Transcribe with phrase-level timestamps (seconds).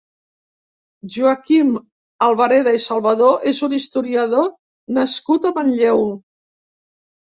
[1.15, 1.75] Joaquim
[2.29, 4.53] Albareda i Salvadó és un historiador
[5.01, 6.07] nascut a Manlleu.